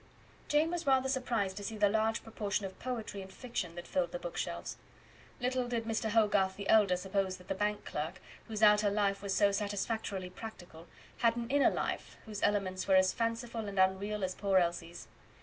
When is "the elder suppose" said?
6.57-7.37